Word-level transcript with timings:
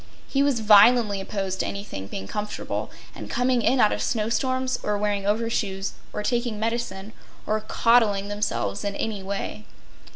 He 0.27 0.41
was 0.41 0.61
violently 0.61 1.21
opposed 1.21 1.59
to 1.59 1.67
anybody 1.67 2.07
being 2.07 2.27
comfortable, 2.27 2.89
and 3.13 3.29
coming 3.29 3.61
in 3.61 3.79
out 3.79 3.91
of 3.91 4.01
snow 4.01 4.29
storms, 4.29 4.79
or 4.81 4.97
wearing 4.97 5.27
overshoes, 5.27 5.91
or 6.11 6.23
taking 6.23 6.59
medicine, 6.59 7.13
or 7.45 7.59
coddling 7.61 8.27
themselves 8.27 8.83
in 8.83 8.95
any 8.95 9.21
way. 9.21 9.65